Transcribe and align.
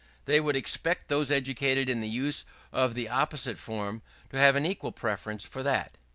They 0.25 0.39
would 0.39 0.55
expect 0.55 1.09
those 1.09 1.29
educated 1.29 1.87
in 1.87 2.01
the 2.01 2.09
use 2.09 2.43
of 2.73 2.95
the 2.95 3.07
opposite 3.07 3.59
form 3.59 4.01
to 4.31 4.39
have 4.39 4.55
an 4.55 4.65
equal 4.65 4.91
preference 4.91 5.45
for 5.45 5.61
that. 5.61 5.95